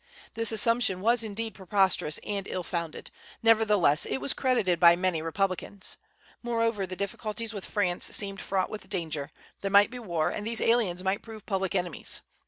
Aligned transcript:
This 0.33 0.51
assumption 0.51 0.99
was 0.99 1.23
indeed 1.23 1.53
preposterous 1.53 2.19
and 2.25 2.47
ill 2.47 2.63
founded; 2.63 3.11
nevertheless 3.43 4.07
it 4.07 4.17
was 4.17 4.33
credited 4.33 4.79
by 4.79 4.95
many 4.95 5.21
Republicans. 5.21 5.97
Moreover, 6.41 6.87
the 6.87 6.95
difficulties 6.95 7.53
with 7.53 7.65
France 7.65 8.05
seemed 8.05 8.41
fraught 8.41 8.71
with 8.71 8.89
danger; 8.89 9.29
there 9.61 9.69
might 9.69 9.91
be 9.91 9.99
war, 9.99 10.31
and 10.31 10.47
these 10.47 10.59
aliens 10.59 11.03
might 11.03 11.21
prove 11.21 11.45
public 11.45 11.75
enemies. 11.75 12.21